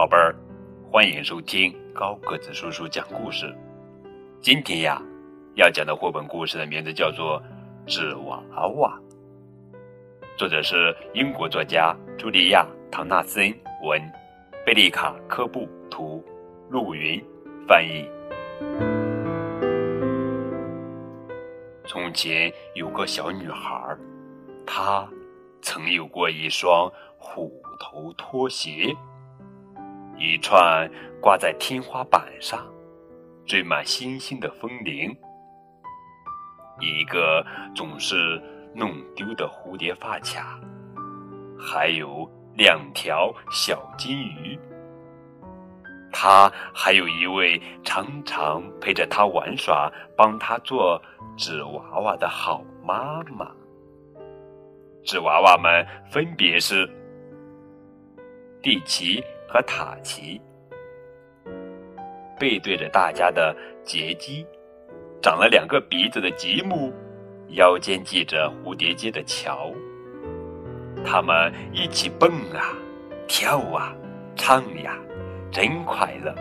[0.00, 0.34] 宝贝儿，
[0.90, 3.54] 欢迎收听高个子叔叔讲故事。
[4.40, 4.98] 今天呀，
[5.56, 7.38] 要讲的绘本故事的名字叫做
[7.86, 8.42] 《纸娃
[8.78, 8.98] 娃》，
[10.38, 14.00] 作者是英国作家茱莉亚·唐纳森文，
[14.64, 16.24] 贝利卡·科布图，
[16.70, 17.22] 陆云
[17.68, 18.08] 翻译。
[21.84, 23.94] 从前有个小女孩，
[24.66, 25.06] 她
[25.60, 28.96] 曾有过一双虎头拖鞋。
[30.20, 30.86] 一串
[31.18, 32.70] 挂在天花板上、
[33.46, 35.16] 缀满星星的风铃，
[36.78, 37.42] 一个
[37.74, 38.38] 总是
[38.74, 40.60] 弄丢的蝴蝶发卡，
[41.58, 44.58] 还有两条小金鱼。
[46.12, 51.00] 他还有一位常常陪着他玩耍、帮他做
[51.38, 53.50] 纸娃娃的好妈妈。
[55.02, 56.86] 纸娃娃们分别是
[58.60, 59.24] 蒂奇。
[59.52, 60.40] 和塔奇
[62.38, 64.46] 背对着大家的杰基，
[65.20, 66.92] 长了两个鼻子的吉姆，
[67.48, 69.72] 腰间系着蝴蝶结的乔。
[71.04, 72.72] 他们一起蹦啊，
[73.26, 73.92] 跳啊，
[74.36, 74.96] 唱呀，
[75.50, 76.32] 真快乐。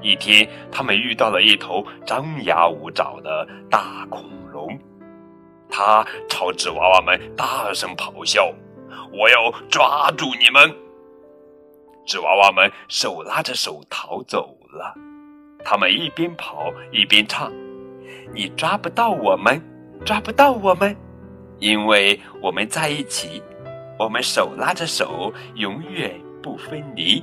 [0.00, 4.78] 一天，他们遇到了一头张牙舞爪的大恐龙，
[5.68, 8.54] 它朝纸娃娃们大声咆哮
[9.12, 10.74] ：“我要抓住你们！”
[12.08, 14.94] 纸娃娃们手拉着手逃走了，
[15.62, 17.52] 他们一边跑一边唱
[18.32, 19.60] ：“你抓不到我们，
[20.06, 20.96] 抓不到我们，
[21.58, 23.42] 因为我们在一起，
[23.98, 27.22] 我们手拉着手，永远不分离。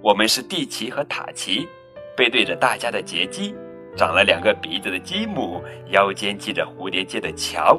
[0.00, 1.68] 我们是蒂奇和塔奇，
[2.16, 3.54] 背对着大家的杰基，
[3.94, 7.78] 长了两个鼻子的吉姆，腰间系着蝴蝶结的乔。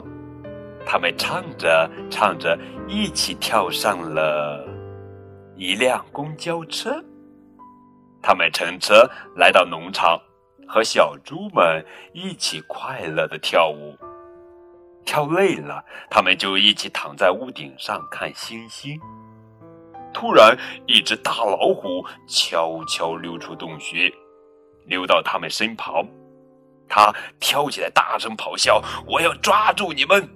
[0.85, 2.55] 他们唱着唱着，
[2.87, 4.67] 一起跳上了。”
[5.61, 6.99] 一辆公交车，
[8.19, 10.19] 他们乘车来到农场，
[10.67, 13.95] 和小猪们一起快乐的跳舞。
[15.05, 18.99] 跳累了，他们就一起躺在屋顶上看星星。
[20.11, 24.11] 突然，一只大老虎悄悄溜出洞穴，
[24.87, 26.03] 溜到他们身旁。
[26.89, 30.27] 它跳起来，大声咆哮：“我要抓住你们！”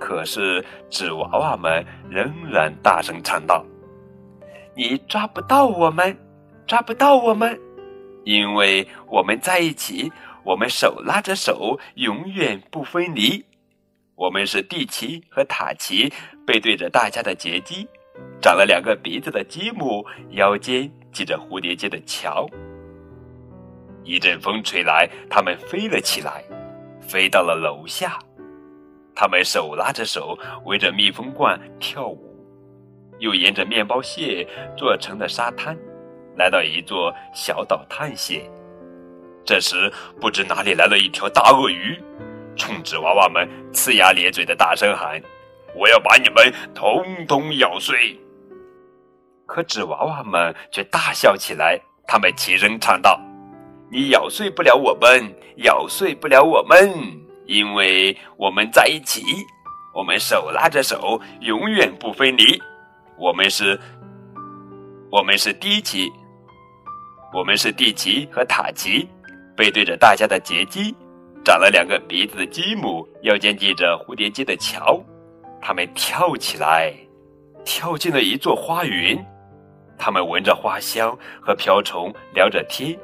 [0.00, 3.62] 可是纸娃娃们仍然大声唱道。
[4.74, 6.16] 你抓不到我们，
[6.66, 7.60] 抓不到我们，
[8.24, 10.10] 因为我们在一起，
[10.44, 13.44] 我们手拉着手，永远不分离。
[14.14, 16.12] 我们是蒂奇和塔奇，
[16.46, 17.86] 背对着大家的杰基，
[18.40, 22.46] 长了两个鼻子的吉姆，腰间系着蝴蝶结的乔。
[24.04, 26.44] 一阵风吹来，他们飞了起来，
[27.00, 28.18] 飞到了楼下。
[29.14, 32.31] 他们手拉着手，围着蜜蜂罐跳舞。
[33.22, 34.44] 又沿着面包屑
[34.76, 35.78] 做成的沙滩，
[36.36, 38.42] 来到一座小岛探险。
[39.44, 39.90] 这时，
[40.20, 41.96] 不知哪里来了一条大鳄鱼，
[42.56, 45.22] 冲纸娃娃们呲牙咧嘴的大声喊
[45.78, 48.18] ：“我要把你们统统咬碎！”
[49.46, 53.20] 可纸娃娃们却大笑起来，他们齐声唱道
[53.88, 56.92] ：“你咬碎不了我们，咬碎不了我们，
[57.46, 59.22] 因为我们在一起，
[59.94, 62.60] 我们手拉着手，永远不分离。”
[63.22, 63.78] 我们是，
[65.08, 66.12] 我们是迪奇，
[67.32, 69.08] 我们是地奇和塔奇，
[69.56, 70.92] 背对着大家的杰基，
[71.44, 75.00] 长了两个鼻子的吉姆，腰间系着蝴蝶结的乔，
[75.60, 76.92] 他们跳起来，
[77.64, 79.24] 跳进了一座花园，
[79.96, 82.98] 他们闻着花香和瓢虫聊着天，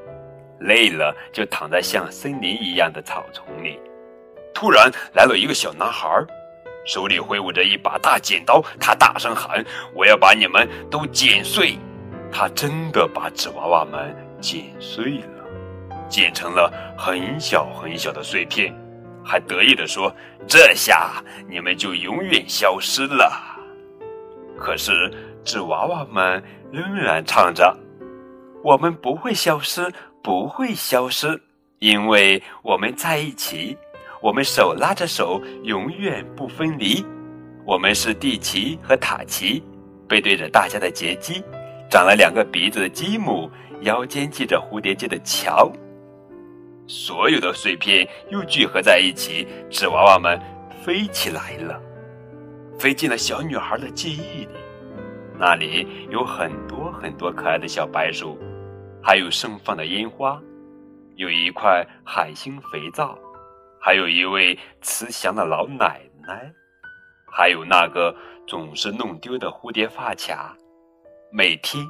[0.59, 3.79] 累了就躺在像森林一样的草丛里。
[4.53, 6.09] 突然来了一个小男孩。
[6.89, 9.63] 手里挥舞着一把大剪刀，他大声喊
[9.95, 11.79] ：“我要把你们都剪碎！”
[12.33, 15.45] 他真的把纸娃娃们剪碎了，
[16.09, 18.75] 剪成了很小很小的碎片，
[19.23, 20.11] 还得意地说
[20.49, 23.31] ：“这下你们就永远消失了。”
[24.59, 25.13] 可是
[25.45, 26.43] 纸娃娃们
[26.73, 27.77] 仍然唱着
[28.65, 29.93] ：“我们不会消失，
[30.23, 31.39] 不会消失，
[31.81, 33.77] 因为我们在一起。”
[34.21, 37.05] 我们手拉着手，永远不分离。
[37.65, 39.63] 我们是蒂奇和塔奇，
[40.09, 41.43] 背对着大家的杰基，
[41.91, 43.51] 长了两个鼻子的吉姆，
[43.83, 45.71] 腰间系着蝴蝶结的乔。
[46.87, 50.41] 所有的碎片又聚合在一起，纸娃娃们
[50.83, 51.81] 飞起来了，
[52.79, 54.49] 飞进了小女孩的记忆里。
[55.39, 58.37] 那里有很多很多可爱的小白鼠，
[59.01, 60.41] 还有盛放的烟花，
[61.15, 63.17] 有一块海星肥皂。
[63.89, 66.53] 还有一位慈祥的老奶奶，
[67.33, 68.15] 还有那个
[68.47, 70.55] 总是弄丢的蝴蝶发卡。
[71.33, 71.83] 每天，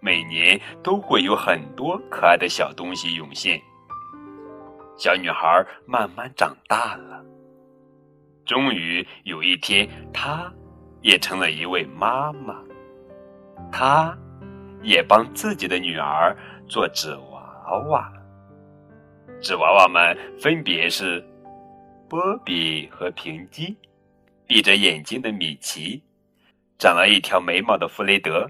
[0.00, 3.62] 每年都会有很多可爱的小东西涌现。
[4.96, 7.24] 小女孩慢慢长大了，
[8.44, 10.52] 终于有一天，她
[11.02, 12.56] 也成了一位妈妈。
[13.70, 14.12] 她
[14.82, 16.36] 也帮自己的女儿
[16.66, 18.12] 做纸娃娃。
[19.42, 21.20] 纸娃娃们分别是
[22.08, 23.76] 波比和平基，
[24.46, 26.00] 闭着眼睛的米奇，
[26.78, 28.48] 长了一条眉毛的弗雷德，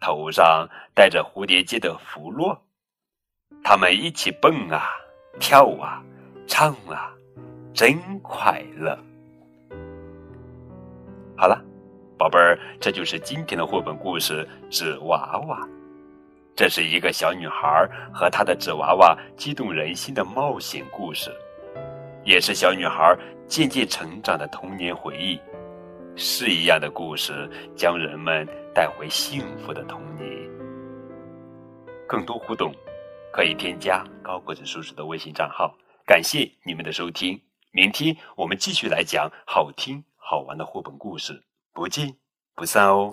[0.00, 2.56] 头上戴着蝴蝶结的弗洛。
[3.64, 4.88] 他们一起蹦啊！
[5.40, 6.00] 跳啊，
[6.46, 7.12] 唱啊，
[7.74, 8.96] 真快乐！
[11.36, 11.60] 好了，
[12.16, 15.66] 宝贝儿，这就是今天的绘本故事《纸娃娃》。
[16.58, 21.30] 这是一个小女孩和她的纸娃娃激动人心的冒险故事，
[22.24, 23.16] 也是小女孩
[23.46, 25.38] 渐渐成长的童年回忆。
[26.16, 28.44] 诗一样的故事，将人们
[28.74, 30.28] 带回幸福的童年。
[32.08, 32.74] 更多互动。
[33.30, 35.72] 可以添加高个子叔叔的微信账号。
[36.04, 37.40] 感谢你们的收听，
[37.70, 41.40] 明天我们继续来讲好听好玩的绘本故事，
[41.72, 42.16] 不见
[42.56, 43.06] 不散哦。